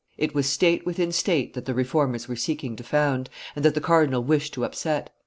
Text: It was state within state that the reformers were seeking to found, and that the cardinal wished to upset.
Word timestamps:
It 0.17 0.33
was 0.33 0.49
state 0.49 0.83
within 0.83 1.11
state 1.11 1.53
that 1.53 1.65
the 1.65 1.75
reformers 1.75 2.27
were 2.27 2.35
seeking 2.35 2.75
to 2.75 2.83
found, 2.83 3.29
and 3.55 3.63
that 3.63 3.75
the 3.75 3.79
cardinal 3.81 4.23
wished 4.23 4.51
to 4.55 4.65
upset. 4.65 5.11